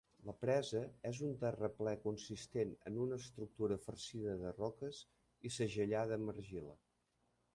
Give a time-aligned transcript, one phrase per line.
[0.27, 0.79] La presa
[1.09, 5.01] és un terraplè consistent en una estructura farcida de roques
[5.51, 6.77] i segellada amb argila.